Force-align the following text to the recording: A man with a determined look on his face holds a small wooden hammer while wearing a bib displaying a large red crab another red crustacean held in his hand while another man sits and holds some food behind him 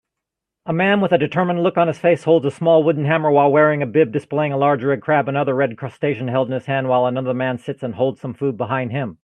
A 0.65 0.73
man 0.73 0.99
with 0.99 1.11
a 1.11 1.19
determined 1.19 1.61
look 1.61 1.77
on 1.77 1.87
his 1.87 1.99
face 1.99 2.23
holds 2.23 2.43
a 2.47 2.51
small 2.51 2.83
wooden 2.83 3.05
hammer 3.05 3.29
while 3.29 3.51
wearing 3.51 3.83
a 3.83 3.85
bib 3.85 4.11
displaying 4.11 4.51
a 4.51 4.57
large 4.57 4.83
red 4.83 4.99
crab 4.99 5.29
another 5.29 5.53
red 5.53 5.77
crustacean 5.77 6.27
held 6.27 6.47
in 6.47 6.55
his 6.55 6.65
hand 6.65 6.87
while 6.89 7.05
another 7.05 7.35
man 7.35 7.59
sits 7.59 7.83
and 7.83 7.93
holds 7.93 8.19
some 8.19 8.33
food 8.33 8.57
behind 8.57 8.91
him 8.91 9.19